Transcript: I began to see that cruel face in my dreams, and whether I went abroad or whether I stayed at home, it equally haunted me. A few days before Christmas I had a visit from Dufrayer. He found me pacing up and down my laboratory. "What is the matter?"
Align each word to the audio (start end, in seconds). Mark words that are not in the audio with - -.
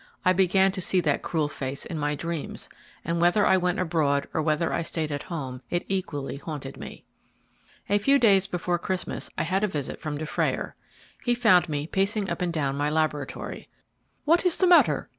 I 0.25 0.33
began 0.33 0.71
to 0.71 0.81
see 0.81 0.99
that 1.01 1.21
cruel 1.21 1.47
face 1.47 1.85
in 1.85 1.99
my 1.99 2.15
dreams, 2.15 2.69
and 3.05 3.21
whether 3.21 3.45
I 3.45 3.57
went 3.57 3.79
abroad 3.79 4.27
or 4.33 4.41
whether 4.41 4.73
I 4.73 4.81
stayed 4.81 5.11
at 5.11 5.21
home, 5.29 5.61
it 5.69 5.85
equally 5.87 6.37
haunted 6.37 6.75
me. 6.75 7.05
A 7.87 7.99
few 7.99 8.17
days 8.17 8.47
before 8.47 8.79
Christmas 8.79 9.29
I 9.37 9.43
had 9.43 9.63
a 9.63 9.67
visit 9.67 9.99
from 9.99 10.17
Dufrayer. 10.17 10.75
He 11.23 11.35
found 11.35 11.69
me 11.69 11.85
pacing 11.85 12.31
up 12.31 12.41
and 12.41 12.51
down 12.51 12.75
my 12.77 12.89
laboratory. 12.89 13.69
"What 14.25 14.43
is 14.43 14.57
the 14.57 14.65
matter?" 14.65 15.07